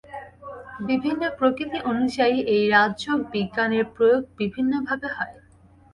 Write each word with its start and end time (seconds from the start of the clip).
বিভিন্ন 0.81 1.23
প্রকৃতি 1.39 1.77
অনুযায়ী 1.91 2.37
এই 2.53 2.63
রাজযোগ-বিজ্ঞানের 2.69 3.85
প্রয়োগ 3.95 4.23
বিভিন্নভাবে 4.39 5.07
হয়। 5.15 5.35